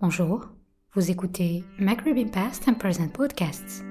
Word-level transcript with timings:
Bonjour, 0.00 0.48
vous 0.92 1.10
écoutez 1.10 1.64
Maghreb 1.78 2.30
Past 2.30 2.68
and 2.68 2.74
Present 2.74 3.08
Podcasts, 3.08 3.84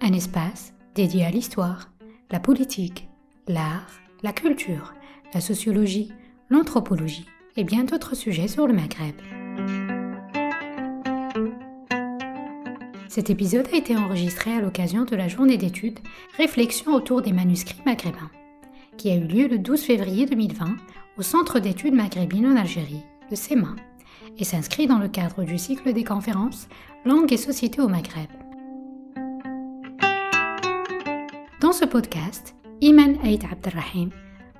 un 0.00 0.12
espace 0.14 0.72
dédié 0.94 1.26
à 1.26 1.30
l'histoire, 1.30 1.90
la 2.30 2.40
politique, 2.40 3.08
l'art, 3.48 3.90
la 4.22 4.32
culture, 4.32 4.94
la 5.34 5.42
sociologie, 5.42 6.12
l'anthropologie 6.48 7.26
et 7.56 7.64
bien 7.64 7.84
d'autres 7.84 8.14
sujets 8.14 8.48
sur 8.48 8.66
le 8.66 8.72
Maghreb. 8.72 9.16
Cet 13.10 13.28
épisode 13.28 13.66
a 13.72 13.76
été 13.76 13.96
enregistré 13.96 14.52
à 14.52 14.60
l'occasion 14.60 15.04
de 15.04 15.16
la 15.16 15.26
journée 15.26 15.56
d'études 15.56 15.98
Réflexion 16.36 16.94
autour 16.94 17.22
des 17.22 17.32
manuscrits 17.32 17.82
maghrébins, 17.84 18.30
qui 18.96 19.10
a 19.10 19.16
eu 19.16 19.24
lieu 19.24 19.48
le 19.48 19.58
12 19.58 19.82
février 19.82 20.26
2020 20.26 20.76
au 21.18 21.22
Centre 21.22 21.58
d'études 21.58 21.92
maghrébines 21.92 22.46
en 22.46 22.54
Algérie, 22.54 23.02
le 23.28 23.34
CEMA, 23.34 23.74
et 24.38 24.44
s'inscrit 24.44 24.86
dans 24.86 25.00
le 25.00 25.08
cadre 25.08 25.42
du 25.42 25.58
cycle 25.58 25.92
des 25.92 26.04
conférences 26.04 26.68
Langue 27.04 27.32
et 27.32 27.36
société 27.36 27.80
au 27.80 27.88
Maghreb. 27.88 28.28
Dans 31.60 31.72
ce 31.72 31.86
podcast, 31.86 32.54
Iman 32.80 33.16
Aït 33.24 33.42
Abdelrahim, 33.50 34.10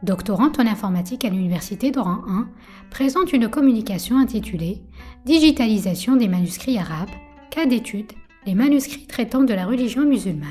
doctorante 0.03 0.59
en 0.59 0.67
informatique 0.67 1.25
à 1.25 1.30
l'Université 1.30 1.93
d'Oran 1.93 2.25
1, 2.27 2.49
présente 2.91 3.33
une 3.33 3.49
communication 3.49 4.19
intitulée 4.19 4.83
Digitalisation 5.25 6.17
des 6.17 6.27
manuscrits 6.27 6.79
arabes, 6.79 7.11
cas 7.51 7.67
d'étude, 7.67 8.11
les 8.47 8.55
manuscrits 8.55 9.07
traitant 9.07 9.45
de 9.45 9.55
la 9.55 9.67
religion 9.67 10.05
musulmane. 10.05 10.49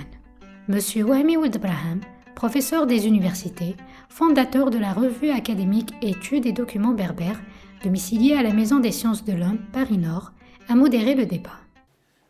Monsieur 0.68 1.04
Wahmi 1.04 1.38
Braham, 1.60 2.02
professeur 2.36 2.86
des 2.86 3.08
universités, 3.08 3.76
fondateur 4.10 4.70
de 4.70 4.78
la 4.78 4.94
revue 4.94 5.32
académique 5.32 5.94
Études 6.02 6.46
et 6.46 6.52
documents 6.52 6.94
berbères, 6.94 7.40
domicilié 7.84 8.36
à 8.36 8.44
la 8.44 8.54
Maison 8.54 8.80
des 8.80 8.92
sciences 8.92 9.26
de 9.26 9.34
l'homme, 9.34 9.60
Paris 9.74 9.98
Nord, 9.98 10.32
a 10.68 10.76
modéré 10.76 11.16
le 11.16 11.26
débat. 11.26 11.60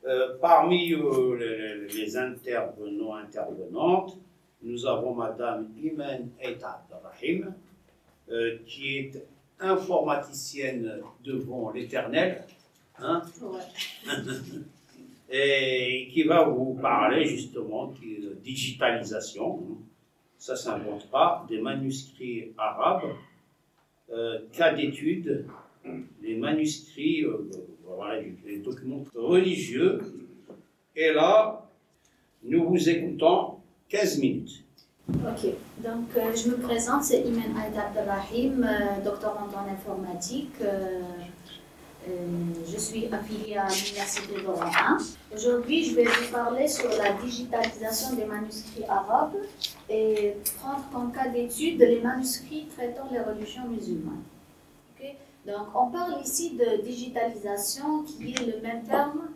Euh, 0.07 0.37
parmi 0.39 0.93
euh, 0.93 1.37
les, 1.37 1.93
les, 1.93 2.17
intervenants, 2.17 3.15
intervenantes, 3.15 4.17
nous 4.61 4.85
avons 4.85 5.13
Madame 5.13 5.67
Imen 5.83 6.29
Eita 6.39 6.85
Rahim, 7.03 7.53
euh, 8.31 8.57
qui 8.65 8.97
est 8.97 9.11
informaticienne 9.59 11.01
devant 11.23 11.71
l'Éternel, 11.71 12.43
hein, 12.99 13.21
et 15.31 16.09
qui 16.11 16.23
va 16.23 16.43
vous 16.43 16.73
parler 16.81 17.25
justement 17.25 17.87
de 17.87 18.35
digitalisation. 18.43 19.59
Ça 20.37 20.53
ne 20.53 20.57
s'invente 20.57 21.09
pas, 21.09 21.45
des 21.49 21.59
manuscrits 21.59 22.53
arabes 22.57 23.11
euh, 24.11 24.39
cas 24.51 24.73
d'étude, 24.73 25.45
les 26.23 26.35
manuscrits, 26.35 27.23
euh, 27.25 27.47
voilà, 27.85 28.21
les 28.43 28.57
documents 28.57 29.03
religieux. 29.13 29.99
Et 30.95 31.13
là, 31.13 31.69
nous 32.43 32.67
vous 32.67 32.89
écoutons 32.89 33.57
15 33.89 34.17
minutes. 34.19 34.63
Ok, 35.09 35.51
donc 35.83 36.07
euh, 36.17 36.35
je 36.35 36.49
me 36.49 36.57
présente, 36.57 37.03
c'est 37.03 37.21
Imen 37.21 37.55
Aïd 37.55 37.77
Abdelrahim, 37.77 38.67
doctorante 39.03 39.53
en 39.55 39.71
informatique. 39.71 40.55
Je 42.07 42.77
suis 42.77 43.07
affiliée 43.13 43.57
à 43.57 43.67
l'Université 43.67 44.41
d'Oran 44.41 44.97
Aujourd'hui, 45.33 45.83
je 45.83 45.95
vais 45.95 46.05
vous 46.05 46.31
parler 46.31 46.67
sur 46.67 46.89
la 46.89 47.13
digitalisation 47.13 48.15
des 48.15 48.25
manuscrits 48.25 48.85
arabes 48.87 49.35
et 49.89 50.35
prendre 50.59 50.83
comme 50.91 51.11
cas 51.11 51.27
d'étude 51.27 51.79
les 51.79 52.01
manuscrits 52.01 52.67
traitant 52.75 53.07
les 53.11 53.19
religions 53.19 53.67
musulmanes. 53.67 54.23
Donc, 55.45 55.67
on 55.73 55.87
parle 55.89 56.21
ici 56.21 56.55
de 56.55 56.81
digitalisation 56.81 58.03
qui 58.03 58.33
est 58.33 58.45
le 58.45 58.61
même 58.61 58.83
terme 58.83 59.29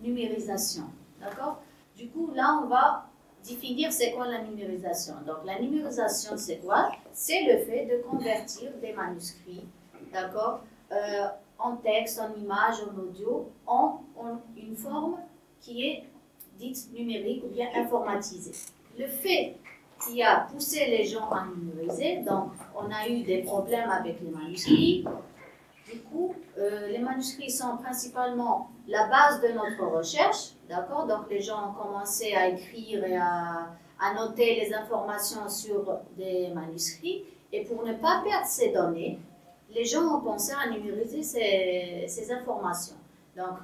numérisation. 0.00 0.84
D'accord? 1.20 1.62
Du 1.96 2.08
coup, 2.08 2.30
là, 2.34 2.60
on 2.62 2.68
va 2.68 3.06
définir 3.44 3.92
c'est 3.92 4.12
quoi 4.12 4.28
la 4.28 4.42
numérisation. 4.42 5.14
Donc, 5.26 5.38
la 5.44 5.58
numérisation, 5.60 6.36
c'est 6.36 6.58
quoi? 6.58 6.92
C'est 7.12 7.42
le 7.42 7.64
fait 7.64 7.86
de 7.86 8.02
convertir 8.02 8.70
des 8.80 8.92
manuscrits, 8.92 9.66
d'accord? 10.12 10.60
Euh, 10.92 11.26
en 11.62 11.76
texte, 11.76 12.20
en 12.20 12.34
image, 12.40 12.76
en 12.82 12.98
audio, 12.98 13.50
en 13.66 14.00
une 14.56 14.76
forme 14.76 15.16
qui 15.60 15.86
est 15.86 16.04
dite 16.58 16.92
numérique 16.92 17.44
ou 17.44 17.48
bien 17.48 17.68
informatisée. 17.74 18.52
Le 18.98 19.06
fait 19.06 19.56
qui 20.04 20.22
a 20.22 20.48
poussé 20.52 20.86
les 20.86 21.04
gens 21.04 21.30
à 21.30 21.46
numériser. 21.46 22.18
Donc, 22.18 22.50
on 22.74 22.90
a 22.90 23.08
eu 23.08 23.22
des 23.22 23.42
problèmes 23.42 23.90
avec 23.90 24.20
les 24.20 24.30
manuscrits. 24.30 25.04
Du 25.90 26.00
coup, 26.00 26.34
euh, 26.58 26.88
les 26.88 26.98
manuscrits 26.98 27.50
sont 27.50 27.76
principalement 27.76 28.70
la 28.88 29.06
base 29.08 29.40
de 29.42 29.48
notre 29.48 29.84
recherche, 29.96 30.52
d'accord? 30.68 31.06
Donc, 31.06 31.30
les 31.30 31.40
gens 31.40 31.70
ont 31.70 31.72
commencé 31.72 32.34
à 32.34 32.48
écrire 32.48 33.04
et 33.04 33.16
à, 33.16 33.68
noter 34.16 34.56
les 34.56 34.74
informations 34.74 35.48
sur 35.48 36.00
des 36.16 36.48
manuscrits. 36.48 37.22
Et 37.52 37.64
pour 37.64 37.84
ne 37.84 37.92
pas 37.92 38.20
perdre 38.24 38.46
ces 38.46 38.72
données, 38.72 39.20
les 39.74 39.84
gens 39.84 40.16
ont 40.16 40.20
pensé 40.20 40.52
à 40.52 40.70
numériser 40.70 41.22
ces, 41.22 42.32
informations. 42.32 42.96
Donc, 43.36 43.58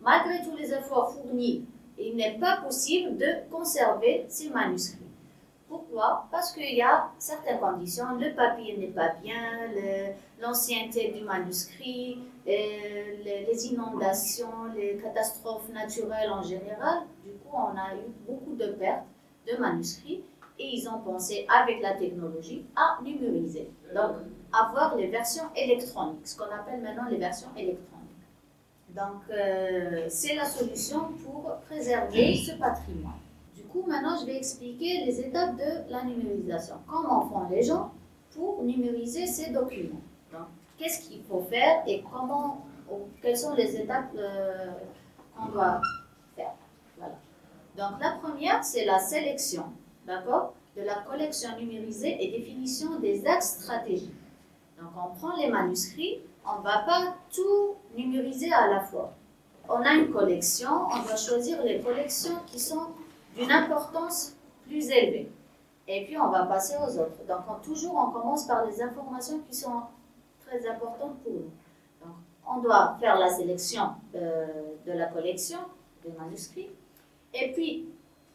malgré 0.00 0.42
tous 0.42 0.56
les 0.56 0.72
efforts 0.72 1.12
fournis, 1.14 1.64
il 1.98 2.16
n'est 2.16 2.38
pas 2.38 2.58
possible 2.62 3.16
de 3.16 3.48
conserver 3.50 4.24
ces 4.28 4.50
manuscrits. 4.50 4.98
Pourquoi? 5.68 6.26
Parce 6.32 6.52
qu'il 6.52 6.74
y 6.74 6.82
a 6.82 7.10
certaines 7.18 7.60
conditions. 7.60 8.16
Le 8.18 8.34
papier 8.34 8.76
n'est 8.76 8.88
pas 8.88 9.10
bien, 9.22 9.68
l'ancienneté 10.40 11.12
du 11.12 11.22
manuscrit, 11.22 12.18
les, 12.44 13.66
inondations, 13.70 14.64
les 14.74 14.96
catastrophes 14.96 15.68
naturelles 15.68 16.30
en 16.30 16.42
général. 16.42 17.02
Du 17.24 17.32
coup, 17.32 17.54
on 17.54 17.76
a 17.78 17.94
eu 17.94 18.10
beaucoup 18.26 18.56
de 18.56 18.72
pertes 18.72 19.04
de 19.46 19.56
manuscrits 19.58 20.24
et 20.58 20.76
ils 20.76 20.88
ont 20.88 20.98
pensé 20.98 21.46
avec 21.48 21.80
la 21.80 21.94
technologie 21.94 22.64
à 22.74 22.98
numériser. 23.02 23.70
Donc, 23.94 24.16
avoir 24.52 24.96
les 24.96 25.08
versions 25.08 25.44
électroniques, 25.54 26.26
ce 26.26 26.36
qu'on 26.36 26.44
appelle 26.44 26.80
maintenant 26.80 27.08
les 27.08 27.18
versions 27.18 27.50
électroniques. 27.56 27.86
Donc, 28.90 29.22
euh, 29.30 30.06
c'est 30.08 30.34
la 30.34 30.44
solution 30.44 31.12
pour 31.24 31.56
préserver 31.66 32.36
ce 32.36 32.52
patrimoine 32.56 33.20
coup, 33.72 33.84
maintenant, 33.86 34.16
je 34.20 34.26
vais 34.26 34.36
expliquer 34.36 35.04
les 35.04 35.20
étapes 35.20 35.56
de 35.56 35.90
la 35.90 36.04
numérisation. 36.04 36.76
Comment 36.86 37.28
font 37.28 37.48
les 37.48 37.62
gens 37.62 37.92
pour 38.34 38.62
numériser 38.62 39.26
ces 39.26 39.50
documents? 39.50 40.00
Qu'est-ce 40.78 41.08
qu'il 41.08 41.22
faut 41.24 41.42
faire 41.42 41.82
et 41.86 42.02
comment, 42.10 42.64
quelles 43.20 43.36
sont 43.36 43.54
les 43.54 43.76
étapes 43.76 44.12
euh, 44.16 44.72
qu'on 45.36 45.52
doit 45.52 45.80
faire? 46.34 46.54
Voilà. 46.96 47.16
Donc, 47.76 48.00
la 48.00 48.12
première, 48.12 48.64
c'est 48.64 48.86
la 48.86 48.98
sélection, 48.98 49.64
d'accord? 50.06 50.54
De 50.76 50.82
la 50.82 51.02
collection 51.06 51.50
numérisée 51.58 52.16
et 52.18 52.30
définition 52.38 52.98
des 52.98 53.26
axes 53.26 53.60
stratégiques. 53.60 54.14
Donc, 54.80 54.92
on 54.96 55.14
prend 55.14 55.36
les 55.36 55.50
manuscrits, 55.50 56.20
on 56.46 56.58
ne 56.58 56.64
va 56.64 56.78
pas 56.78 57.14
tout 57.30 57.76
numériser 57.96 58.50
à 58.50 58.66
la 58.68 58.80
fois. 58.80 59.12
On 59.68 59.82
a 59.82 59.92
une 59.92 60.10
collection, 60.10 60.70
on 60.90 61.02
doit 61.02 61.16
choisir 61.16 61.62
les 61.62 61.80
collections 61.80 62.36
qui 62.46 62.58
sont 62.58 62.86
d'une 63.36 63.52
importance 63.52 64.34
plus 64.66 64.88
élevée. 64.90 65.30
Et 65.86 66.06
puis, 66.06 66.16
on 66.18 66.30
va 66.30 66.46
passer 66.46 66.76
aux 66.76 66.98
autres. 66.98 67.24
Donc, 67.28 67.62
toujours, 67.62 67.94
on 67.94 68.10
commence 68.10 68.46
par 68.46 68.64
les 68.64 68.80
informations 68.80 69.40
qui 69.48 69.54
sont 69.54 69.82
très 70.46 70.66
importantes 70.66 71.18
pour 71.22 71.32
nous. 71.32 71.50
Donc, 72.00 72.14
on 72.48 72.58
doit 72.60 72.96
faire 72.98 73.18
la 73.18 73.28
sélection 73.28 73.90
euh, 74.14 74.46
de 74.86 74.92
la 74.92 75.06
collection 75.06 75.58
des 76.04 76.12
manuscrits. 76.12 76.70
Et 77.34 77.52
puis, 77.52 77.86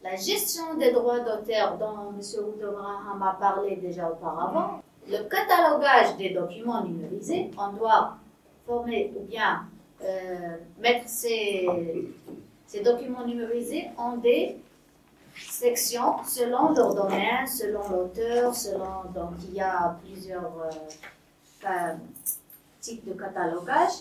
la 0.02 0.14
gestion 0.14 0.74
des 0.74 0.92
droits 0.92 1.20
d'auteur 1.20 1.76
dont 1.78 2.10
M. 2.10 2.20
Oudobraham 2.46 3.22
a 3.22 3.36
parlé 3.40 3.76
déjà 3.76 4.10
auparavant, 4.10 4.80
le 5.08 5.24
catalogage 5.24 6.16
des 6.16 6.30
documents 6.30 6.84
numérisés, 6.84 7.50
on 7.58 7.72
doit 7.72 8.16
former 8.66 9.12
ou 9.16 9.24
bien 9.24 9.66
euh, 10.02 10.56
mettre 10.78 11.08
ces, 11.08 11.66
ces 12.66 12.80
documents 12.82 13.24
numérisés 13.24 13.88
en 13.96 14.16
des 14.16 14.56
sections 15.36 16.22
selon 16.24 16.72
leur 16.72 16.94
domaine, 16.94 17.46
selon 17.46 17.88
l'auteur, 17.88 18.54
selon. 18.54 19.04
Donc, 19.14 19.32
il 19.48 19.54
y 19.54 19.60
a 19.60 19.96
plusieurs 20.04 20.52
euh, 21.64 21.94
types 22.80 23.06
de 23.06 23.12
catalogage. 23.12 23.92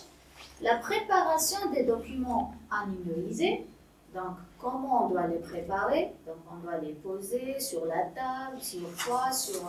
La 0.61 0.77
préparation 0.77 1.69
des 1.71 1.83
documents 1.83 2.53
à 2.71 2.85
numériser. 2.87 3.65
Donc, 4.13 4.37
comment 4.59 5.05
on 5.05 5.09
doit 5.09 5.27
les 5.27 5.39
préparer 5.39 6.13
Donc, 6.25 6.37
on 6.51 6.55
doit 6.63 6.77
les 6.77 6.93
poser 6.93 7.59
sur 7.59 7.85
la 7.85 8.03
table, 8.15 8.59
sur 8.59 8.87
quoi 9.05 9.31
Sur. 9.31 9.61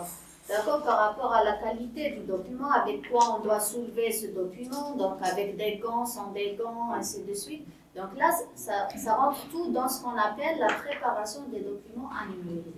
D'accord, 0.49 0.83
par 0.85 0.99
rapport 0.99 1.33
à 1.33 1.43
la 1.43 1.55
qualité 1.55 2.11
du 2.11 2.21
document, 2.21 2.71
avec 2.71 3.11
quoi 3.11 3.37
on 3.37 3.43
doit 3.43 3.59
soulever 3.59 4.13
ce 4.13 4.29
document, 4.29 4.95
donc 4.95 5.19
avec 5.21 5.57
des 5.57 5.79
gants, 5.79 6.07
sans 6.07 6.31
des 6.31 6.55
gants, 6.55 6.93
ainsi 6.95 7.25
de 7.25 7.35
suite. 7.35 7.67
Donc 7.97 8.17
là, 8.17 8.31
ça, 8.55 9.15
rentre 9.15 9.49
tout 9.51 9.73
dans 9.73 9.89
ce 9.89 10.03
qu'on 10.03 10.17
appelle 10.17 10.59
la 10.59 10.69
préparation 10.69 11.43
des 11.51 11.61
documents 11.61 12.11
à 12.11 12.27
numériser. 12.31 12.71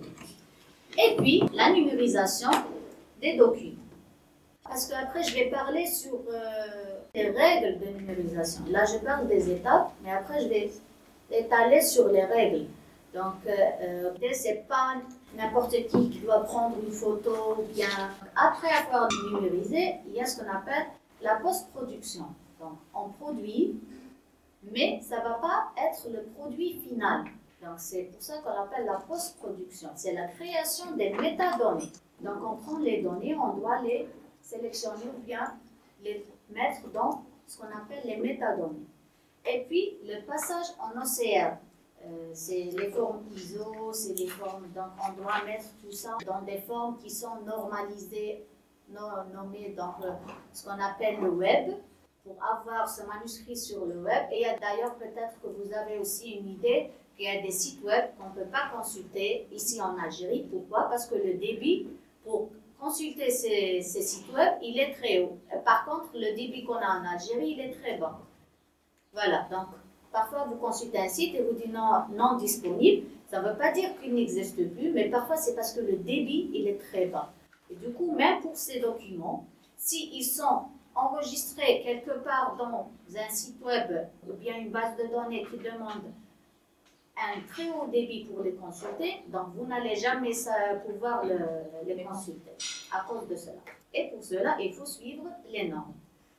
Et 0.97 1.15
puis, 1.17 1.43
la 1.53 1.71
numérisation 1.71 2.49
des 3.21 3.37
documents. 3.37 3.75
Parce 4.63 4.87
qu'après, 4.87 5.23
je 5.23 5.35
vais 5.35 5.49
parler 5.49 5.85
sur 5.85 6.13
euh, 6.13 6.99
les 7.13 7.29
règles 7.29 7.79
de 7.79 7.85
numérisation. 7.99 8.63
Là, 8.69 8.85
je 8.85 8.97
parle 8.97 9.27
des 9.27 9.51
étapes, 9.51 9.91
mais 10.03 10.11
après, 10.11 10.41
je 10.41 10.47
vais 10.47 10.71
étaler 11.31 11.81
sur 11.81 12.07
les 12.07 12.23
règles. 12.23 12.65
Donc, 13.13 13.45
euh, 13.47 13.51
euh, 13.81 14.33
c'est 14.33 14.67
pas 14.67 14.95
n'importe 15.35 15.71
qui 15.71 16.09
qui 16.09 16.19
doit 16.19 16.43
prendre 16.43 16.77
une 16.83 16.91
photo 16.91 17.65
bien. 17.73 17.87
Après 18.35 18.69
avoir 18.69 19.07
numérisé, 19.31 19.95
il 20.07 20.13
y 20.13 20.21
a 20.21 20.25
ce 20.25 20.39
qu'on 20.41 20.49
appelle 20.49 20.85
la 21.21 21.35
post-production. 21.35 22.25
Donc, 22.59 22.77
on 22.93 23.09
produit, 23.09 23.79
mais 24.71 25.01
ça 25.01 25.21
va 25.21 25.33
pas 25.35 25.71
être 25.77 26.07
le 26.11 26.23
produit 26.35 26.73
final. 26.87 27.25
Donc, 27.63 27.77
c'est 27.77 28.03
pour 28.03 28.21
ça 28.21 28.37
qu'on 28.39 28.61
appelle 28.61 28.85
la 28.85 28.99
post-production. 29.07 29.89
C'est 29.95 30.13
la 30.13 30.27
création 30.27 30.91
des 30.95 31.09
métadonnées. 31.09 31.91
Donc, 32.21 32.35
on 32.45 32.57
prend 32.57 32.79
les 32.79 33.01
données, 33.01 33.35
on 33.35 33.53
doit 33.57 33.81
les 33.81 34.07
sélectionner 34.41 35.05
ou 35.17 35.21
bien 35.25 35.55
les 36.03 36.25
mettre 36.51 36.87
dans 36.93 37.23
ce 37.47 37.57
qu'on 37.57 37.67
appelle 37.67 38.01
les 38.05 38.17
métadonnées. 38.17 38.85
Et 39.45 39.65
puis, 39.67 39.97
le 40.05 40.21
passage 40.25 40.67
en 40.79 40.91
OCR, 41.01 41.57
euh, 42.05 42.29
c'est 42.33 42.69
les 42.77 42.89
formes 42.91 43.23
ISO, 43.35 43.91
c'est 43.91 44.13
les 44.13 44.27
formes, 44.27 44.67
donc 44.73 44.91
on 45.07 45.21
doit 45.21 45.43
mettre 45.45 45.65
tout 45.83 45.91
ça 45.91 46.17
dans 46.25 46.41
des 46.41 46.59
formes 46.59 46.97
qui 46.97 47.09
sont 47.09 47.41
normalisées, 47.45 48.45
nommées 48.89 49.73
dans 49.77 49.95
ce 50.53 50.63
qu'on 50.63 50.79
appelle 50.79 51.19
le 51.19 51.29
web, 51.29 51.73
pour 52.23 52.35
avoir 52.43 52.89
ce 52.89 53.03
manuscrit 53.03 53.57
sur 53.57 53.85
le 53.85 54.01
web. 54.01 54.23
Et 54.31 54.43
d'ailleurs, 54.59 54.95
peut-être 54.95 55.39
que 55.41 55.47
vous 55.47 55.73
avez 55.73 55.99
aussi 55.99 56.31
une 56.31 56.47
idée 56.49 56.89
qu'il 57.15 57.25
y 57.25 57.29
a 57.29 57.41
des 57.41 57.51
sites 57.51 57.83
web 57.83 58.05
qu'on 58.17 58.29
ne 58.29 58.45
peut 58.45 58.51
pas 58.51 58.69
consulter 58.75 59.47
ici 59.51 59.81
en 59.81 59.97
Algérie. 59.97 60.47
Pourquoi? 60.49 60.87
Parce 60.89 61.05
que 61.05 61.15
le 61.15 61.33
débit 61.33 61.87
pour 62.23 62.49
consulter 62.79 63.29
ces, 63.29 63.81
ces, 63.81 64.01
sites 64.01 64.33
web, 64.33 64.53
il 64.61 64.79
est 64.79 64.93
très 64.93 65.19
haut. 65.23 65.37
Par 65.65 65.85
contre, 65.85 66.11
le 66.13 66.35
débit 66.35 66.63
qu'on 66.63 66.75
a 66.75 66.99
en 66.99 67.05
Algérie, 67.05 67.51
il 67.51 67.59
est 67.59 67.73
très 67.73 67.97
bas. 67.97 68.19
Voilà, 69.11 69.47
donc 69.51 69.67
parfois 70.11 70.45
vous 70.45 70.55
consultez 70.55 70.99
un 70.99 71.07
site 71.07 71.35
et 71.35 71.41
vous 71.41 71.53
dites 71.53 71.73
non, 71.73 72.03
non 72.11 72.37
disponible. 72.37 73.07
Ça 73.29 73.41
ne 73.41 73.49
veut 73.49 73.57
pas 73.57 73.71
dire 73.71 73.89
qu'il 74.01 74.13
n'existe 74.15 74.55
plus, 74.73 74.91
mais 74.91 75.09
parfois 75.09 75.37
c'est 75.37 75.55
parce 75.55 75.73
que 75.73 75.81
le 75.81 75.97
débit, 75.97 76.49
il 76.53 76.67
est 76.67 76.79
très 76.79 77.05
bas. 77.05 77.31
Et 77.71 77.75
du 77.75 77.93
coup, 77.93 78.11
même 78.15 78.41
pour 78.41 78.55
ces 78.55 78.79
documents, 78.79 79.45
s'ils 79.77 80.23
sont 80.23 80.63
enregistrés 80.95 81.81
quelque 81.83 82.19
part 82.23 82.55
dans 82.57 82.89
un 83.15 83.29
site 83.29 83.61
web 83.63 84.07
ou 84.27 84.33
bien 84.33 84.57
une 84.57 84.69
base 84.69 84.97
de 84.97 85.07
données 85.07 85.45
qui 85.49 85.57
demande 85.57 86.11
un 87.15 87.41
très 87.49 87.69
haut 87.69 87.87
débit 87.87 88.25
pour 88.25 88.43
les 88.43 88.53
consulter, 88.53 89.23
donc 89.27 89.47
vous 89.55 89.65
n'allez 89.65 89.95
jamais 89.95 90.31
pouvoir 90.85 91.23
les 91.85 92.03
consulter 92.03 92.51
à 92.91 93.05
cause 93.07 93.27
de 93.27 93.35
cela. 93.35 93.59
Et 93.93 94.09
pour 94.09 94.23
cela, 94.23 94.57
il 94.59 94.73
faut 94.73 94.85
suivre 94.85 95.25
les 95.49 95.67
normes. 95.67 95.93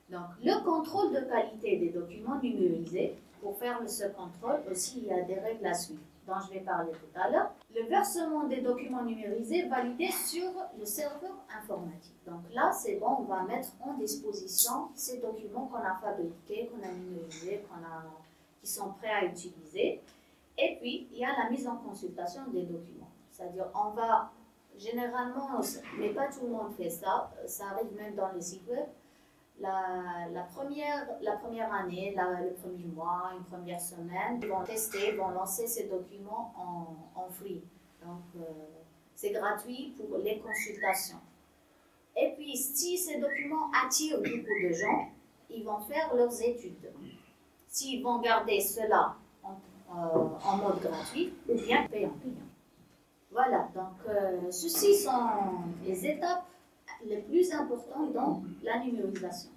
Donc, 0.08 0.26
le 0.43 0.64
contrôle 0.64 1.12
de 1.12 1.20
qualité 1.20 1.76
des 1.76 1.90
documents 1.90 2.40
numérisés, 2.43 3.14
pour 3.41 3.59
faire 3.59 3.79
ce 3.89 4.05
contrôle 4.09 4.61
aussi, 4.71 4.99
il 4.99 5.05
y 5.07 5.13
a 5.13 5.23
des 5.23 5.39
règles 5.39 5.67
à 5.67 5.75
suivre 5.75 6.03
dont 6.27 6.35
je 6.47 6.55
vais 6.55 6.61
parler 6.61 6.93
tout 6.93 7.19
à 7.21 7.29
l'heure. 7.31 7.51
Le 7.75 7.89
versement 7.89 8.45
des 8.45 8.61
documents 8.61 9.03
numérisés 9.03 9.67
validés 9.69 10.11
sur 10.11 10.51
le 10.79 10.85
serveur 10.85 11.35
informatique. 11.59 12.17
Donc 12.27 12.43
là, 12.53 12.73
c'est 12.73 12.97
bon, 12.97 13.17
on 13.21 13.23
va 13.23 13.43
mettre 13.43 13.69
en 13.81 13.95
disposition 13.95 14.89
ces 14.95 15.19
documents 15.19 15.67
qu'on 15.67 15.79
a 15.79 15.95
fabriqués, 15.97 16.69
qu'on 16.69 16.87
a 16.87 16.93
numérisés, 16.93 17.65
qu'on 17.69 17.85
a, 17.85 18.05
qui 18.61 18.67
sont 18.67 18.93
prêts 18.93 19.11
à 19.11 19.25
utiliser. 19.25 20.01
Et 20.59 20.77
puis, 20.81 21.09
il 21.13 21.19
y 21.19 21.25
a 21.25 21.37
la 21.37 21.51
mise 21.51 21.67
en 21.67 21.77
consultation 21.77 22.43
des 22.53 22.63
documents. 22.63 23.11
C'est-à-dire, 23.31 23.67
on 23.75 23.91
va 23.91 24.31
généralement, 24.79 25.61
mais 25.99 26.11
pas 26.11 26.29
tout 26.29 26.43
le 26.43 26.49
monde 26.49 26.73
fait 26.77 26.91
ça, 26.91 27.31
ça 27.47 27.65
arrive 27.71 27.95
même 27.97 28.15
dans 28.15 28.33
les 28.33 28.41
sites 28.41 28.67
web, 28.69 28.87
la, 29.61 30.27
la, 30.33 30.43
première, 30.43 31.07
la 31.21 31.37
première 31.37 31.73
année, 31.73 32.15
le 32.17 32.55
premier 32.55 32.85
mois, 32.87 33.33
une 33.37 33.45
première 33.45 33.81
semaine, 33.81 34.41
ils 34.43 34.49
vont 34.49 34.65
tester, 34.65 35.12
vont 35.12 35.29
lancer 35.31 35.67
ces 35.67 35.85
documents 35.85 36.53
en, 36.57 37.21
en 37.21 37.29
free. 37.31 37.62
Donc, 38.05 38.23
euh, 38.37 38.43
c'est 39.15 39.31
gratuit 39.33 39.95
pour 39.97 40.19
les 40.19 40.39
consultations. 40.39 41.21
Et 42.17 42.33
puis, 42.37 42.57
si 42.57 42.97
ces 42.97 43.21
documents 43.21 43.71
attirent 43.85 44.19
beaucoup 44.19 44.69
de 44.69 44.73
gens, 44.73 45.09
ils 45.51 45.65
vont 45.65 45.81
faire 45.81 46.15
leurs 46.15 46.43
études. 46.43 46.91
S'ils 47.69 48.03
vont 48.03 48.19
garder 48.21 48.61
cela 48.61 49.17
en, 49.43 49.53
euh, 49.95 50.29
en 50.45 50.56
mode 50.56 50.81
gratuit 50.81 51.35
ou 51.49 51.55
bien 51.55 51.87
payant. 51.87 52.15
Voilà, 53.31 53.69
donc 53.75 53.95
euh, 54.09 54.51
ceci 54.51 54.97
sont 54.97 55.31
les 55.85 56.05
étapes 56.05 56.50
les 57.06 57.19
plus 57.19 57.52
importantes 57.52 58.12
dans 58.12 58.43
la 58.62 58.79
numérisation. 58.81 59.50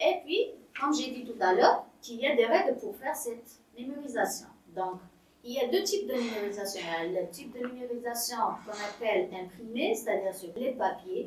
Et 0.00 0.20
puis, 0.24 0.50
comme 0.78 0.94
j'ai 0.94 1.10
dit 1.10 1.24
tout 1.24 1.40
à 1.40 1.54
l'heure, 1.54 1.84
qu'il 2.00 2.20
y 2.20 2.26
a 2.26 2.36
des 2.36 2.46
règles 2.46 2.78
pour 2.78 2.94
faire 2.96 3.16
cette 3.16 3.60
numérisation. 3.76 4.46
Donc, 4.74 5.00
il 5.44 5.52
y 5.54 5.60
a 5.60 5.68
deux 5.68 5.82
types 5.82 6.06
de 6.06 6.14
numérisation. 6.14 6.80
Il 7.04 7.12
y 7.12 7.18
a 7.18 7.22
le 7.22 7.28
type 7.28 7.52
de 7.52 7.66
numérisation 7.66 8.36
qu'on 8.64 8.72
appelle 8.72 9.28
imprimé, 9.34 9.94
c'est-à-dire 9.94 10.34
sur 10.34 10.50
les 10.56 10.72
papiers, 10.72 11.26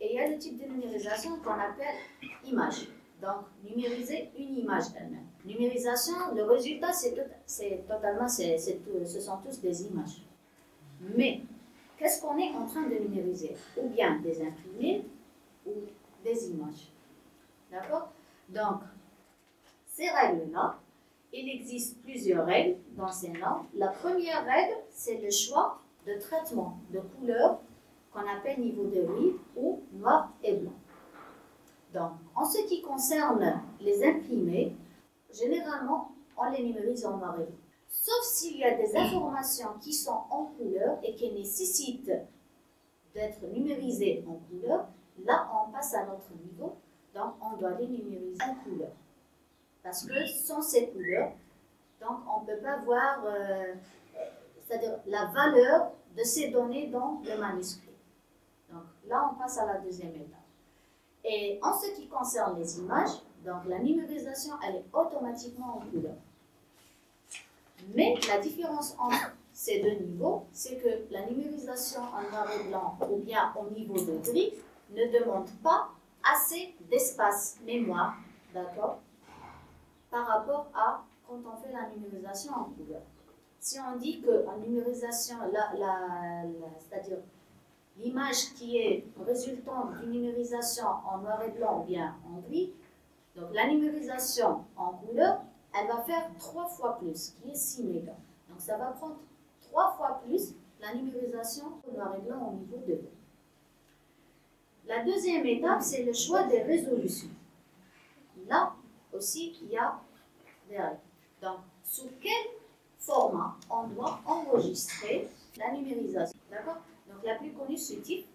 et 0.00 0.12
il 0.12 0.16
y 0.16 0.20
a 0.20 0.28
le 0.28 0.38
type 0.38 0.60
de 0.60 0.70
numérisation 0.72 1.38
qu'on 1.38 1.52
appelle 1.52 1.96
image. 2.44 2.88
Donc, 3.20 3.46
numériser 3.68 4.30
une 4.38 4.58
image 4.58 4.84
elle-même. 4.96 5.26
Numérisation, 5.44 6.14
le 6.36 6.44
résultat, 6.44 6.92
c'est 6.92 7.84
totalement, 7.88 8.28
ce 8.28 9.20
sont 9.20 9.38
tous 9.44 9.60
des 9.60 9.86
images. 9.86 10.22
Mais, 11.00 11.40
qu'est-ce 11.98 12.22
qu'on 12.22 12.38
est 12.38 12.54
en 12.54 12.66
train 12.66 12.82
de 12.82 12.94
numériser? 12.94 13.56
Ou 13.76 13.88
bien 13.88 14.20
des 14.20 14.40
imprimés 14.40 15.04
ou 15.66 15.72
des 16.24 16.50
images. 16.50 16.92
D'accord? 17.70 18.10
Donc, 18.48 18.80
ces 19.86 20.08
règles-là, 20.08 20.78
il 21.32 21.48
existe 21.48 22.00
plusieurs 22.02 22.46
règles 22.46 22.78
dans 22.96 23.10
ces 23.10 23.30
normes. 23.30 23.66
La 23.74 23.88
première 23.88 24.44
règle, 24.44 24.76
c'est 24.90 25.20
le 25.20 25.30
choix 25.30 25.80
de 26.06 26.14
traitement 26.14 26.78
de 26.90 27.00
couleur 27.00 27.60
qu'on 28.10 28.26
appelle 28.26 28.60
niveau 28.60 28.84
de 28.84 29.02
gris 29.02 29.34
ou 29.56 29.82
noir 29.92 30.32
et 30.42 30.54
blanc. 30.54 30.72
Donc, 31.92 32.12
en 32.34 32.44
ce 32.44 32.66
qui 32.66 32.80
concerne 32.80 33.60
les 33.80 34.04
imprimés, 34.04 34.74
généralement, 35.32 36.12
on 36.36 36.50
les 36.50 36.62
numérise 36.62 37.04
en 37.04 37.18
noir 37.18 37.34
et 37.40 37.44
blanc. 37.44 37.67
Sauf 38.00 38.22
s'il 38.22 38.58
y 38.58 38.64
a 38.64 38.76
des 38.76 38.96
informations 38.96 39.70
qui 39.80 39.92
sont 39.92 40.22
en 40.30 40.44
couleur 40.56 40.98
et 41.02 41.16
qui 41.16 41.32
nécessitent 41.32 42.12
d'être 43.12 43.42
numérisées 43.52 44.24
en 44.28 44.34
couleur, 44.34 44.86
là, 45.24 45.50
on 45.52 45.72
passe 45.72 45.94
à 45.94 46.06
notre 46.06 46.30
niveau, 46.32 46.76
donc 47.12 47.34
on 47.42 47.56
doit 47.56 47.72
les 47.72 47.88
numériser 47.88 48.40
en 48.42 48.54
couleur. 48.54 48.92
Parce 49.82 50.06
que 50.06 50.26
sans 50.26 50.62
ces 50.62 50.90
couleurs, 50.90 51.32
donc 52.00 52.18
on 52.32 52.42
ne 52.42 52.46
peut 52.46 52.62
pas 52.62 52.78
voir, 52.78 53.24
euh, 53.24 53.74
c'est-à-dire 54.62 55.00
la 55.06 55.26
valeur 55.26 55.90
de 56.16 56.22
ces 56.22 56.50
données 56.50 56.86
dans 56.86 57.20
le 57.24 57.36
manuscrit. 57.36 57.88
Donc 58.70 58.84
là, 59.08 59.28
on 59.32 59.38
passe 59.38 59.58
à 59.58 59.66
la 59.66 59.78
deuxième 59.78 60.14
étape. 60.14 60.38
Et 61.24 61.58
en 61.62 61.76
ce 61.76 61.90
qui 61.96 62.06
concerne 62.06 62.58
les 62.60 62.78
images, 62.78 63.22
donc 63.44 63.64
la 63.66 63.80
numérisation, 63.80 64.54
elle 64.66 64.76
est 64.76 64.84
automatiquement 64.92 65.78
en 65.78 65.80
couleur. 65.90 66.14
Mais 67.98 68.14
la 68.28 68.38
différence 68.38 68.94
entre 68.96 69.34
ces 69.52 69.80
deux 69.80 70.04
niveaux, 70.04 70.46
c'est 70.52 70.76
que 70.76 71.12
la 71.12 71.26
numérisation 71.26 72.00
en 72.00 72.30
noir 72.30 72.46
et 72.52 72.68
blanc 72.68 72.96
ou 73.10 73.16
bien 73.16 73.52
au 73.60 73.68
niveau 73.74 73.94
de 73.94 74.18
gris 74.18 74.54
ne 74.90 75.18
demande 75.18 75.50
pas 75.64 75.88
assez 76.22 76.76
d'espace 76.88 77.58
mémoire, 77.66 78.14
d'accord, 78.54 79.00
par 80.12 80.28
rapport 80.28 80.68
à 80.76 81.02
quand 81.26 81.40
on 81.44 81.56
fait 81.60 81.72
la 81.72 81.88
numérisation 81.88 82.52
en 82.52 82.64
couleur. 82.66 83.02
Si 83.58 83.80
on 83.80 83.96
dit 83.98 84.20
que 84.20 84.44
numérisation, 84.64 85.38
la, 85.52 85.76
la, 85.76 86.44
c'est-à-dire 86.78 87.18
l'image 87.96 88.54
qui 88.54 88.76
est 88.78 89.06
résultante 89.26 89.98
d'une 89.98 90.12
numérisation 90.12 90.86
en 90.86 91.18
noir 91.18 91.42
et 91.42 91.50
blanc 91.50 91.80
ou 91.80 91.82
bien 91.82 92.14
en 92.32 92.38
gris, 92.48 92.72
donc 93.34 93.52
la 93.52 93.66
numérisation 93.66 94.64
en 94.76 94.92
couleur, 94.92 95.40
elle 95.78 95.88
va 95.88 96.02
faire 96.02 96.30
trois 96.38 96.66
fois 96.66 96.98
plus, 96.98 97.34
qui 97.42 97.50
est 97.50 97.54
6 97.54 97.84
mégas. 97.84 98.12
Donc 98.48 98.60
ça 98.60 98.76
va 98.76 98.86
prendre 98.86 99.16
trois 99.62 99.94
fois 99.96 100.20
plus 100.24 100.54
la 100.80 100.94
numérisation 100.94 101.66
en 101.66 101.92
noir 101.92 102.14
et 102.16 102.20
blanc 102.20 102.52
au 102.52 102.56
niveau 102.56 102.82
de 102.86 103.00
La 104.86 105.04
deuxième 105.04 105.44
étape, 105.46 105.82
c'est 105.82 106.04
le 106.04 106.12
choix 106.12 106.44
des 106.44 106.62
résolutions. 106.62 107.30
Là 108.46 108.74
aussi, 109.12 109.56
il 109.62 109.70
y 109.70 109.76
a 109.76 110.00
des 110.68 110.78
règles. 110.78 110.98
Donc, 111.42 111.58
sous 111.84 112.08
quel 112.20 112.46
format 112.98 113.56
on 113.70 113.88
doit 113.88 114.20
enregistrer 114.24 115.28
la 115.56 115.72
numérisation 115.72 116.38
D'accord? 116.50 116.78
Donc, 117.08 117.24
la 117.24 117.34
plus 117.36 117.52
connue, 117.52 117.76
ce 117.76 117.94
type. 117.94 118.26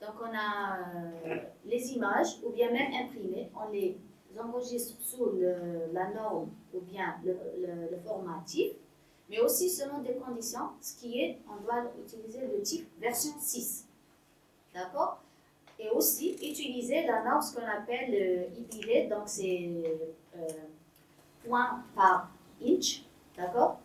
Donc, 0.00 0.14
on 0.20 0.34
a 0.34 0.78
euh, 1.26 1.38
les 1.64 1.92
images, 1.92 2.38
ou 2.44 2.50
bien 2.50 2.70
même 2.70 2.92
imprimées, 2.92 3.50
on 3.56 3.70
les 3.70 3.96
enregistre 4.40 4.94
sous 5.02 5.32
la 5.92 6.10
norme 6.10 6.48
ou 6.74 6.80
bien 6.80 7.16
le, 7.24 7.36
le, 7.90 7.96
format 8.04 8.42
TIFF. 8.46 8.72
mais 9.28 9.40
aussi 9.40 9.68
selon 9.68 9.98
des 9.98 10.14
conditions, 10.14 10.70
ce 10.80 10.96
qui 10.96 11.20
est, 11.20 11.38
on 11.48 11.62
doit 11.62 11.84
utiliser 12.04 12.46
le 12.46 12.62
type 12.62 12.88
version 13.00 13.32
6. 13.38 13.86
D'accord? 14.74 15.20
Et 15.78 15.90
aussi 15.90 16.32
utiliser 16.42 17.06
la 17.06 17.22
norme, 17.24 17.40
ce 17.42 17.54
qu'on 17.54 17.66
appelle 17.66 18.10
le 18.10 19.08
donc 19.08 19.22
c'est 19.26 19.70
euh, 20.36 20.46
point 21.46 21.82
par 21.94 22.30
inch, 22.62 23.04
d'accord? 23.36 23.78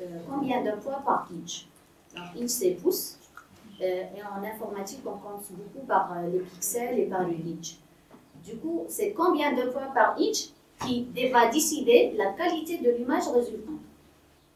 Euh, 0.00 0.18
Combien 0.28 0.62
de 0.64 0.72
points 0.80 1.00
par 1.00 1.28
inch? 1.32 1.66
Donc 2.16 2.24
inch 2.42 2.48
c'est 2.48 2.72
pouce, 2.72 3.18
euh, 3.80 4.04
et 4.16 4.22
en 4.22 4.42
informatique 4.42 5.00
on 5.06 5.16
compte 5.16 5.44
beaucoup 5.52 5.86
par 5.86 6.22
les 6.22 6.40
pixels 6.40 6.98
et 6.98 7.06
par 7.06 7.26
les 7.28 7.36
inch. 7.36 7.76
Du 8.44 8.56
coup, 8.56 8.84
c'est 8.88 9.12
combien 9.12 9.52
de 9.52 9.70
points 9.70 9.90
par 9.94 10.16
inch 10.18 10.50
qui 10.84 11.06
va 11.30 11.48
décider 11.48 12.12
la 12.16 12.32
qualité 12.32 12.78
de 12.78 12.90
l'image 12.90 13.28
résultante? 13.28 13.80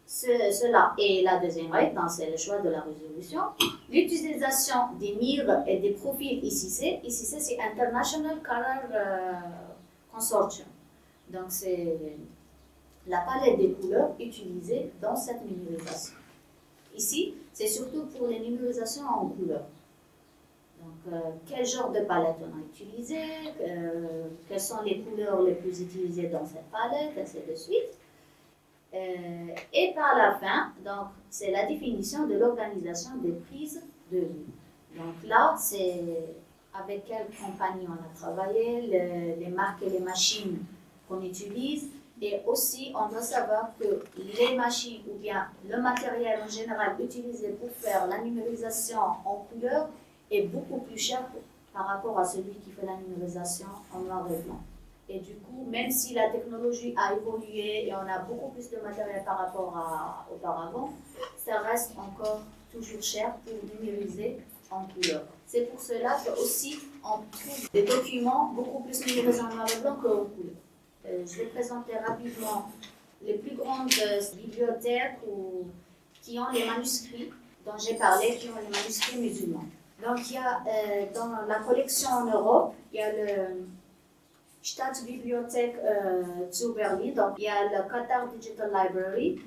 Cela. 0.07 0.95
Et 0.99 1.23
la 1.23 1.39
deuxième 1.39 1.73
règle, 1.73 2.01
c'est 2.09 2.31
le 2.31 2.37
choix 2.37 2.59
de 2.59 2.69
la 2.69 2.81
résolution. 2.81 3.41
L'utilisation 3.91 4.95
des 5.01 5.15
mires 5.15 5.65
et 5.67 5.79
des 5.79 5.91
profils 5.91 6.45
ICC. 6.45 7.01
ICC, 7.05 7.41
c'est 7.41 7.59
International 7.61 8.41
Color 8.41 8.91
euh, 8.95 9.33
Consortium. 10.13 10.69
Donc, 11.29 11.47
c'est 11.49 11.97
la 13.09 13.19
palette 13.21 13.59
des 13.59 13.73
couleurs 13.73 14.11
utilisée 14.21 14.93
dans 15.03 15.17
cette 15.17 15.45
numérisation. 15.45 16.15
Ici, 16.97 17.35
c'est 17.53 17.67
surtout 17.67 18.07
pour 18.17 18.29
les 18.29 18.41
numérisations 18.41 19.05
en 19.07 19.27
couleurs. 19.27 19.67
Donc, 20.81 21.13
euh, 21.13 21.21
quel 21.47 21.65
genre 21.67 21.91
de 21.91 22.01
palette 22.01 22.37
on 22.41 22.59
a 22.59 22.63
utilisé, 22.63 23.19
euh, 23.61 24.29
quelles 24.49 24.61
sont 24.61 24.83
les 24.83 25.01
couleurs 25.01 25.43
les 25.43 25.55
plus 25.55 25.81
utilisées 25.81 26.29
dans 26.29 26.45
cette 26.45 26.71
palette, 26.71 27.17
ainsi 27.21 27.39
de 27.49 27.55
suite. 27.55 27.99
Euh, 28.95 29.55
et 29.73 29.93
par 29.95 30.17
la 30.17 30.35
fin, 30.35 30.73
donc, 30.85 31.09
c'est 31.29 31.51
la 31.51 31.67
définition 31.67 32.27
de 32.27 32.35
l'organisation 32.35 33.17
des 33.17 33.33
prises 33.33 33.83
de 34.11 34.19
vue. 34.19 34.47
Donc 34.97 35.15
là, 35.27 35.55
c'est 35.59 36.03
avec 36.73 37.05
quelle 37.05 37.27
compagnie 37.39 37.87
on 37.89 37.93
a 37.93 38.15
travaillé, 38.15 39.37
les 39.39 39.49
marques 39.49 39.83
et 39.83 39.91
les 39.91 40.01
machines 40.01 40.59
qu'on 41.09 41.21
utilise. 41.23 41.91
Et 42.21 42.41
aussi, 42.47 42.93
on 42.95 43.09
doit 43.09 43.21
savoir 43.21 43.71
que 43.79 44.03
les 44.17 44.57
machines 44.57 45.03
ou 45.07 45.19
bien 45.19 45.49
le 45.69 45.81
matériel 45.83 46.41
en 46.43 46.49
général 46.49 46.97
utilisé 46.99 47.49
pour 47.51 47.71
faire 47.71 48.07
la 48.07 48.19
numérisation 48.19 48.99
en 48.99 49.47
couleur 49.51 49.89
est 50.31 50.43
beaucoup 50.43 50.79
plus 50.79 50.99
cher 50.99 51.23
par 51.73 51.87
rapport 51.87 52.19
à 52.19 52.25
celui 52.25 52.55
qui 52.55 52.71
fait 52.71 52.87
la 52.87 52.97
numérisation 52.97 53.67
en 53.93 54.01
noir 54.01 54.27
et 54.31 54.43
blanc. 54.43 54.61
Et 55.09 55.21
du 55.21 55.35
coup, 55.35 55.65
même 55.71 55.91
si 55.91 56.15
la 56.15 56.31
technologie 56.31 56.95
a 56.97 57.15
évolué 57.15 57.87
et 57.87 57.95
on 57.95 58.09
a 58.09 58.19
beaucoup 58.21 58.49
plus 58.49 58.69
de 58.71 58.79
matériel 58.79 59.23
par 59.25 59.39
rapport 59.39 59.77
à 59.77 60.27
auparavant, 60.33 60.93
ça 61.37 61.61
reste 61.61 61.93
encore 61.97 62.41
toujours 62.73 63.03
cher 63.03 63.35
pour 63.45 63.55
numériser 63.81 64.39
en 64.71 64.85
couleur. 64.85 65.23
C'est 65.47 65.71
pour 65.71 65.81
cela 65.81 66.19
que 66.25 66.41
aussi 66.41 66.79
on 67.05 67.19
trouve 67.31 67.71
des 67.73 67.85
documents 67.85 68.53
beaucoup 68.53 68.83
plus 68.83 69.07
numérisés 69.07 69.43
en 69.43 69.55
noir 69.55 69.67
et 69.73 69.81
blanc 69.81 69.95
qu'en 69.95 70.25
couleur. 70.25 70.57
Euh, 71.07 71.25
je 71.25 71.39
vais 71.39 71.47
présenter 71.47 71.97
rapidement 71.97 72.69
les 73.23 73.35
plus 73.35 73.55
grandes 73.55 73.93
bibliothèques 74.35 75.19
qui 76.21 76.39
ont 76.41 76.51
les 76.53 76.65
manuscrits 76.65 77.31
dont 77.65 77.79
j'ai 77.79 77.95
parlé, 77.95 78.37
qui 78.37 78.49
ont 78.49 78.57
les 78.57 78.77
manuscrits 78.77 79.19
musulmans. 79.19 79.65
Donc 80.05 80.31
il 80.31 80.35
y 80.35 80.39
a 80.39 80.61
euh, 80.67 81.07
dans 81.15 81.47
la 81.47 81.61
collection 81.61 82.11
en 82.11 82.25
Europe, 82.27 82.75
il 82.93 83.01
y 83.01 83.03
a 83.03 83.13
le 83.13 83.67
Staatsbibliothek 84.67 85.77
euh, 85.77 86.51
zu 86.51 86.75
Berlin. 86.75 87.15
Donc, 87.15 87.35
il 87.39 87.45
y 87.45 87.49
a 87.49 87.63
le 87.65 87.89
Qatar 87.89 88.27
Digital 88.27 88.69
Library. 88.73 89.41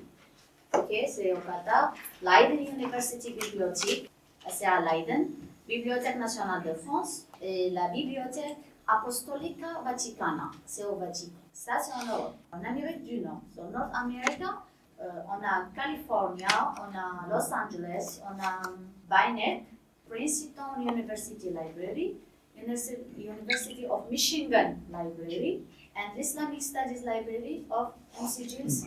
Ok, 0.72 0.90
c'est 1.08 1.32
au 1.32 1.40
Qatar. 1.40 1.92
Leiden 2.22 2.74
University 2.74 3.32
Bibliothèque, 3.34 4.10
c'est 4.48 4.64
à 4.64 4.80
Leiden. 4.80 5.28
Bibliothèque 5.68 6.16
nationale 6.16 6.62
de 6.62 6.72
France. 6.72 7.26
Et 7.42 7.68
la 7.68 7.88
Bibliothèque 7.88 8.56
Apostolica 8.88 9.82
Vaticana, 9.84 10.50
c'est 10.64 10.84
au 10.84 10.96
Vatican. 10.96 11.36
Ça, 11.52 11.72
c'est 11.78 11.92
en 11.92 12.16
Europe. 12.16 12.34
En 12.50 12.64
Amérique 12.64 13.04
du 13.04 13.20
Nord, 13.20 13.42
en 13.58 13.70
North 13.70 13.92
America, 13.92 14.62
euh, 15.02 15.04
on 15.28 15.44
a 15.44 15.66
California, 15.74 16.74
on 16.78 16.96
a 16.96 17.28
Los 17.28 17.52
Angeles, 17.52 18.22
on 18.24 18.42
a 18.42 18.62
Bynett, 19.06 19.64
Princeton 20.10 20.82
University 20.82 21.50
Library. 21.50 22.16
University 22.60 23.86
of 23.86 24.10
Michigan 24.10 24.82
Library 24.92 25.62
and 25.96 26.18
Islamic 26.18 26.60
Studies 26.60 27.02
Library 27.04 27.64
of 27.70 27.94
MCG's 28.20 28.86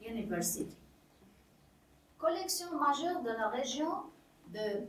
University. 0.00 0.76
Collection 2.20 2.78
majeure 2.78 3.22
de 3.22 3.30
la 3.30 3.48
région 3.48 4.04
de 4.52 4.86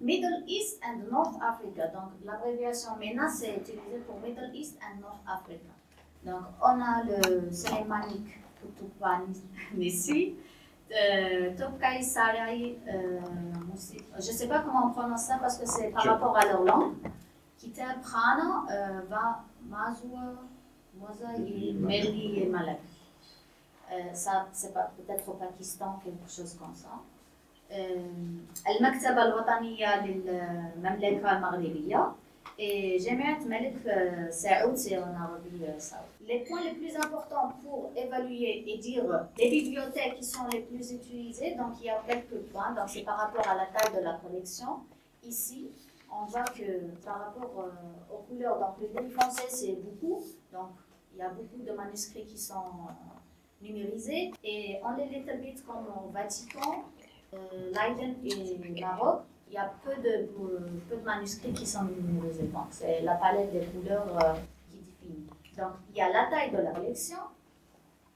Middle 0.00 0.44
East 0.46 0.78
and 0.82 1.10
North 1.10 1.40
Africa. 1.40 1.88
Donc 1.94 2.12
l'abréviation 2.24 2.96
MENA 2.98 3.30
c'est 3.30 3.56
utilisé 3.56 3.98
pour 4.06 4.20
Middle 4.20 4.50
East 4.54 4.78
and 4.82 5.00
North 5.00 5.22
Africa. 5.26 5.72
Donc 6.26 6.44
on 6.60 6.80
a 6.82 7.04
le 7.04 7.50
Suleymanic 7.50 8.26
Nissi, 10.89 11.55
Topkai 11.57 12.01
Sarai, 12.03 12.77
euh, 12.87 13.19
je 14.19 14.31
ne 14.31 14.37
sais 14.37 14.47
pas 14.47 14.59
comment 14.59 14.87
on 14.87 14.91
prononce 14.91 15.23
ça 15.23 15.37
parce 15.39 15.57
que 15.57 15.65
c'est 15.65 15.89
par 15.89 16.03
rapport 16.03 16.37
à 16.37 16.45
leur 16.45 16.63
langue. 16.63 16.95
كتاب 17.63 18.03
خانة 18.03 18.67
Mazwa, 19.69 20.25
Mozaï, 20.99 21.73
Merli 21.73 22.43
et 22.43 22.47
Malak. 22.47 22.81
Ça, 24.13 24.47
c'est 24.51 24.73
peut-être 24.73 25.29
au 25.29 25.33
Pakistan, 25.33 25.99
quelque 26.03 26.29
chose 26.29 26.53
comme 26.59 26.75
ça. 26.75 26.99
المكتبة 28.69 29.23
الوطنية 29.23 30.05
للمملكة 30.05 31.37
المغربية 31.37 32.11
et 32.58 32.98
Jamiat 32.98 33.38
Malik 33.46 33.76
Saoud, 34.30 34.76
c'est 34.76 34.98
en 34.98 35.14
Arabie 35.14 35.60
Saoudite. 35.78 35.94
Euh, 35.94 36.26
les 36.26 36.40
points 36.40 36.62
les 36.62 36.72
plus 36.72 36.94
importants 36.96 37.52
pour 37.62 37.92
évaluer 37.96 38.64
et 38.66 38.78
dire 38.78 39.04
les 39.38 39.48
bibliothèques 39.48 40.16
qui 40.16 40.24
sont 40.24 40.46
les 40.52 40.60
plus 40.60 40.92
utilisées, 40.92 41.54
donc 41.54 41.74
il 41.80 41.86
y 41.86 41.90
a 41.90 42.02
quelques 42.06 42.42
points, 42.50 42.72
donc 42.72 42.88
c'est 42.88 43.02
par 43.02 43.18
rapport 43.18 43.46
à 43.46 43.54
la 43.54 43.66
taille 43.66 43.96
de 43.96 44.04
la 44.04 44.14
collection. 44.14 44.80
Ici, 45.22 45.70
on 46.12 46.24
voit 46.26 46.44
que 46.44 46.94
par 47.04 47.18
rapport 47.18 47.64
euh, 47.64 48.14
aux 48.14 48.22
couleurs, 48.22 48.58
donc 48.58 48.80
le 48.80 48.88
gris 48.88 49.10
français 49.10 49.46
c'est 49.48 49.76
beaucoup, 49.82 50.22
donc 50.52 50.70
il 51.14 51.18
y 51.18 51.22
a 51.22 51.28
beaucoup 51.30 51.62
de 51.64 51.72
manuscrits 51.72 52.24
qui 52.24 52.38
sont 52.38 52.64
numérisés. 53.60 54.32
Et 54.42 54.78
on 54.84 54.96
les 54.96 55.16
établit 55.16 55.54
comme 55.66 55.86
au 55.86 56.10
Vatican, 56.10 56.84
euh, 57.34 57.72
Leiden 57.72 58.16
et 58.24 58.80
Maroc 58.80 59.22
il 59.48 59.54
y 59.54 59.58
a 59.58 59.72
peu 59.82 59.94
de, 59.96 60.26
peu 60.88 60.96
de 60.96 61.04
manuscrits 61.04 61.52
qui 61.52 61.66
sont 61.66 61.84
numérisés. 61.84 62.44
Donc 62.44 62.66
c'est 62.70 63.00
la 63.02 63.14
palette 63.14 63.52
des 63.52 63.64
couleurs 63.66 64.06
qui 64.70 64.78
définit. 64.78 65.26
Donc 65.56 65.72
il 65.90 65.96
y 65.96 66.00
a 66.00 66.10
la 66.10 66.26
taille 66.30 66.50
de 66.50 66.58
la 66.58 66.72
collection, 66.72 67.18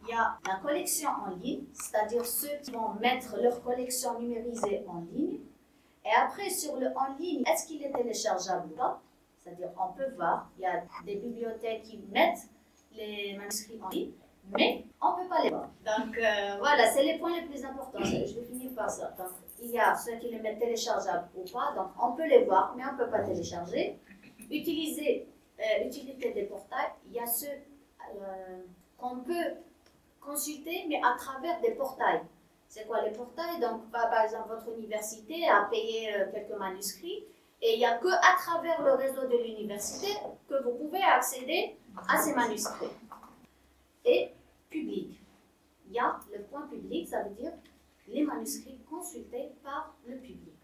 il 0.02 0.10
y 0.10 0.12
a 0.12 0.36
la 0.46 0.56
collection 0.56 1.10
en 1.10 1.30
ligne, 1.36 1.64
c'est-à-dire 1.72 2.24
ceux 2.26 2.56
qui 2.62 2.72
vont 2.72 2.94
mettre 3.00 3.36
leur 3.40 3.62
collection 3.62 4.18
numérisée 4.20 4.84
en 4.88 5.00
ligne. 5.12 5.38
Et 6.04 6.10
après, 6.16 6.50
sur 6.50 6.76
le 6.76 6.88
en 6.96 7.16
ligne, 7.18 7.44
est-ce 7.46 7.66
qu'il 7.66 7.82
est 7.82 7.92
téléchargeable 7.92 8.72
ou 8.72 8.76
pas? 8.76 9.00
C'est-à-dire, 9.38 9.70
on 9.80 9.92
peut 9.92 10.10
voir, 10.16 10.50
il 10.58 10.62
y 10.62 10.66
a 10.66 10.82
des 11.04 11.16
bibliothèques 11.16 11.82
qui 11.82 11.98
mettent 12.10 12.48
les 12.92 13.36
manuscrits 13.36 13.80
en 13.80 13.88
ligne, 13.88 14.10
mais 14.56 14.84
on 15.00 15.16
ne 15.16 15.22
peut 15.22 15.28
pas 15.28 15.42
les 15.44 15.50
voir. 15.50 15.68
Donc 15.84 16.16
euh, 16.18 16.56
voilà, 16.58 16.90
c'est 16.90 17.04
les 17.04 17.18
points 17.18 17.40
les 17.40 17.46
plus 17.46 17.64
importants. 17.64 18.02
Je 18.02 18.34
vais 18.34 18.44
finir 18.44 18.72
par 18.74 18.90
ça. 18.90 19.14
Il 19.62 19.70
y 19.70 19.78
a 19.78 19.94
ceux 19.94 20.16
qui 20.16 20.28
les 20.28 20.40
mettent 20.40 20.58
téléchargeables 20.58 21.28
ou 21.36 21.44
pas, 21.44 21.72
donc 21.76 21.90
on 22.00 22.12
peut 22.12 22.26
les 22.26 22.44
voir, 22.44 22.74
mais 22.76 22.82
on 22.84 22.92
ne 22.92 22.98
peut 22.98 23.10
pas 23.10 23.22
télécharger. 23.22 23.98
Utiliser, 24.50 25.28
euh, 25.58 25.88
des 26.34 26.42
portails, 26.44 26.92
il 27.06 27.12
y 27.12 27.20
a 27.20 27.26
ceux 27.26 27.46
euh, 27.46 28.62
qu'on 28.98 29.18
peut 29.20 29.54
consulter, 30.20 30.84
mais 30.88 30.96
à 30.96 31.16
travers 31.16 31.60
des 31.60 31.72
portails. 31.72 32.22
C'est 32.68 32.86
quoi 32.86 33.02
les 33.02 33.12
portails? 33.12 33.60
Donc, 33.60 33.90
par 33.90 34.24
exemple, 34.24 34.48
votre 34.48 34.76
université 34.76 35.48
a 35.48 35.68
payé 35.70 36.12
euh, 36.14 36.26
quelques 36.32 36.58
manuscrits 36.58 37.24
et 37.60 37.74
il 37.74 37.78
n'y 37.78 37.86
a 37.86 37.98
que 37.98 38.08
à 38.08 38.36
travers 38.38 38.82
le 38.82 38.94
réseau 38.94 39.22
de 39.28 39.36
l'université 39.36 40.18
que 40.48 40.60
vous 40.64 40.72
pouvez 40.72 41.02
accéder 41.02 41.76
à 42.08 42.18
ces 42.18 42.34
manuscrits. 42.34 42.90
Et 44.04 44.32
public. 44.68 45.20
Il 45.86 45.92
y 45.92 45.98
a 46.00 46.18
le 46.32 46.42
point 46.44 46.62
public, 46.62 47.08
ça 47.08 47.22
veut 47.22 47.34
dire 47.34 47.52
les 48.08 48.22
manuscrits 48.22 48.80
consultés 48.88 49.52
par 49.62 49.94
le 50.06 50.16
public. 50.16 50.54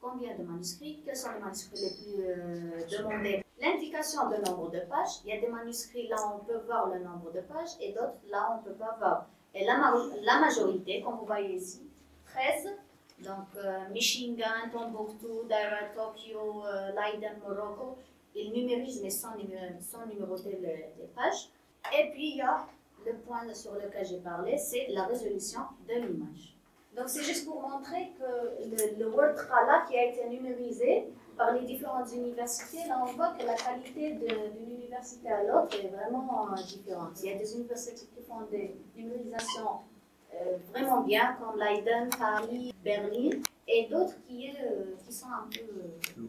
Combien 0.00 0.36
de 0.36 0.42
manuscrits? 0.42 1.02
Quels 1.04 1.16
sont 1.16 1.32
les 1.32 1.40
manuscrits 1.40 1.80
les 1.80 1.90
plus 1.90 2.24
euh, 2.24 2.98
demandés? 2.98 3.44
L'indication 3.60 4.28
de 4.28 4.36
nombre 4.36 4.70
de 4.70 4.80
pages. 4.80 5.20
Il 5.24 5.32
y 5.32 5.38
a 5.38 5.40
des 5.40 5.46
manuscrits 5.46 6.08
là 6.08 6.16
où 6.26 6.40
on 6.40 6.44
peut 6.44 6.58
voir 6.66 6.88
le 6.88 6.98
nombre 6.98 7.30
de 7.32 7.40
pages 7.40 7.76
et 7.80 7.92
d'autres 7.92 8.18
là 8.28 8.48
où 8.50 8.54
on 8.54 8.62
ne 8.62 8.72
peut 8.72 8.78
pas 8.78 8.96
voir. 8.98 9.28
Et 9.54 9.64
la, 9.64 10.40
majorité, 10.40 11.02
comme 11.02 11.18
vous 11.18 11.26
voyez 11.26 11.56
ici, 11.56 11.82
13, 12.26 12.74
donc 13.20 13.46
euh, 13.56 13.88
Michigan, 13.90 14.70
Tombouctou, 14.72 15.44
Daira, 15.46 15.84
Tokyo, 15.94 16.64
euh, 16.64 16.90
Leiden, 16.92 17.38
Morocco, 17.46 17.98
ils 18.34 18.50
numérisent 18.52 19.02
mais 19.02 19.10
sans, 19.10 19.36
numéroter 19.36 20.58
les, 20.60 21.06
pages. 21.14 21.50
Et 21.96 22.10
puis 22.10 22.30
il 22.30 22.36
y 22.38 22.40
a 22.40 22.66
le 23.04 23.14
point 23.18 23.52
sur 23.52 23.74
lequel 23.74 24.06
j'ai 24.06 24.20
parlé, 24.20 24.56
c'est 24.56 24.86
la 24.88 25.04
résolution 25.04 25.60
de 25.86 25.94
l'image. 25.94 26.51
Donc 26.96 27.08
c'est 27.08 27.22
juste 27.22 27.46
pour 27.46 27.60
montrer 27.66 28.12
que 28.18 28.68
le, 28.68 28.98
le 28.98 29.08
Word 29.10 29.34
Trala 29.34 29.84
qui 29.88 29.96
a 29.96 30.04
été 30.10 30.28
numérisé 30.28 31.08
par 31.38 31.52
les 31.54 31.64
différentes 31.66 32.12
universités, 32.12 32.86
là 32.86 33.02
on 33.02 33.12
voit 33.12 33.30
que 33.32 33.46
la 33.46 33.54
qualité 33.54 34.12
d'une 34.12 34.70
université 34.70 35.30
à 35.30 35.42
l'autre 35.44 35.74
est 35.82 35.88
vraiment 35.88 36.52
euh, 36.52 36.62
différente. 36.62 37.12
Il 37.22 37.30
y 37.30 37.32
a 37.34 37.38
des 37.38 37.54
universités 37.56 38.06
qui 38.14 38.22
font 38.22 38.42
des 38.50 38.76
numérisations 38.94 39.80
euh, 40.34 40.58
vraiment 40.70 41.00
bien, 41.00 41.36
comme 41.40 41.58
Leiden, 41.58 42.10
Paris, 42.18 42.74
Berlin, 42.84 43.30
et 43.66 43.86
d'autres 43.90 44.14
qui, 44.26 44.50
euh, 44.50 44.94
qui 45.04 45.12
sont 45.12 45.26
un 45.28 45.48
peu... 45.50 46.22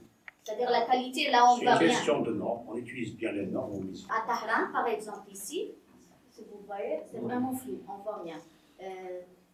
C'est-à-dire 0.43 0.69
la 0.71 0.85
qualité, 0.85 1.29
là 1.29 1.45
on 1.51 1.57
voit 1.57 1.77
C'est 1.77 1.83
une 1.83 1.87
bien. 1.89 1.95
question 1.97 2.21
de 2.21 2.33
normes, 2.33 2.65
on 2.69 2.75
utilise 2.77 3.15
bien 3.15 3.31
les 3.33 3.45
normes. 3.47 3.73
on 3.73 4.13
À 4.13 4.25
Tahran, 4.25 4.71
par 4.71 4.87
exemple, 4.87 5.29
ici, 5.31 5.71
si 6.31 6.41
vous 6.49 6.61
voyez, 6.65 7.01
c'est 7.11 7.19
vraiment 7.19 7.53
flou, 7.53 7.81
on 7.87 8.01
voit 8.01 8.21
rien. 8.23 8.37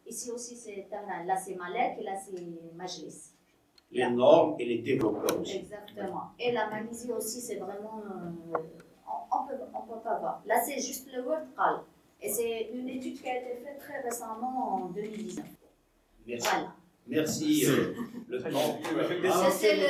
Ici 0.10 0.32
aussi, 0.32 0.56
c'est. 0.56 0.88
Là, 1.26 1.36
c'est 1.38 1.56
Malek 1.56 1.98
et 2.00 2.04
là, 2.04 2.14
c'est 2.16 2.42
Majlis. 2.76 3.34
Les 3.92 4.10
normes 4.10 4.56
et 4.60 4.66
les 4.66 4.80
développeurs 4.80 5.40
aussi. 5.40 5.58
Exactement. 5.58 6.32
Et 6.40 6.52
la 6.52 6.70
Malaisie 6.70 7.12
aussi, 7.12 7.42
c'est 7.42 7.56
vraiment. 7.58 8.02
euh, 8.06 8.58
on 9.32 9.44
ne 9.46 9.50
peut, 9.58 9.64
on 9.74 9.82
peut 9.94 10.00
pas 10.04 10.20
voir. 10.20 10.42
Là, 10.46 10.62
c'est 10.66 10.80
juste 10.80 11.08
le 11.14 11.22
World 11.24 11.48
Qal. 11.56 11.82
Et 12.22 12.30
c'est 12.30 12.70
une 12.74 12.90
étude 12.90 13.20
qui 13.22 13.30
a 13.30 13.38
été 13.40 13.64
faite 13.64 13.78
très 13.80 14.02
récemment 14.02 14.74
en 14.76 14.86
2019. 14.90 15.46
Merci. 16.28 16.48
Voilà. 16.52 16.76
Merci. 17.08 17.66
euh, 17.66 17.94
le 18.28 18.40
temps. 18.42 19.32
Ça, 19.32 19.50
c'est 19.52 19.76
le, 19.78 19.88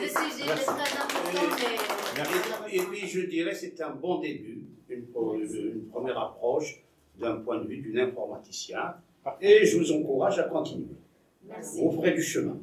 le 0.00 0.06
sujet 0.08 0.44
est 0.44 0.64
très 0.64 0.98
important, 0.98 1.56
mais. 1.58 2.74
Et 2.76 2.80
puis 2.80 3.06
je 3.06 3.20
dirais 3.26 3.54
c'est 3.54 3.78
un 3.82 3.90
bon 3.90 4.20
début, 4.20 4.64
une, 4.88 5.06
une 5.14 5.86
première 5.90 6.18
approche 6.18 6.82
d'un 7.18 7.36
point 7.36 7.58
de 7.62 7.66
vue 7.68 7.78
d'une 7.78 7.98
informaticien. 7.98 8.94
Et 9.40 9.66
je 9.66 9.78
vous 9.78 9.92
encourage 9.92 10.38
à 10.38 10.44
continuer. 10.44 10.96
Merci. 11.48 11.80
Ouvrez 11.82 12.12
du 12.12 12.22
chemin. 12.22 12.56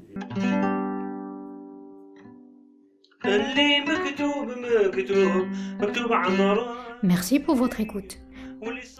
Merci 7.03 7.39
pour 7.39 7.55
votre 7.55 7.79
écoute. 7.79 8.17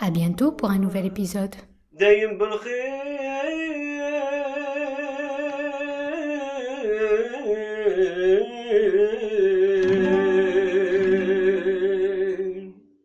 À 0.00 0.10
bientôt 0.10 0.52
pour 0.52 0.70
un 0.70 0.78
nouvel 0.78 1.06
épisode. 1.06 1.54